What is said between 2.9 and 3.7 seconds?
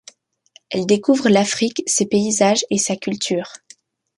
culture.